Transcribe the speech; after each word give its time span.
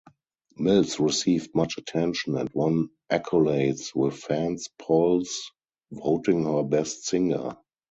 Mills 0.57 0.99
received 0.99 1.53
much 1.53 1.77
attention 1.77 2.35
and 2.35 2.49
won 2.55 2.89
accolades 3.11 3.93
with 3.93 4.15
fans 4.17 4.67
polls 4.79 5.51
voting 5.91 6.43
her 6.43 6.63
best 6.63 7.05
singer. 7.05 7.55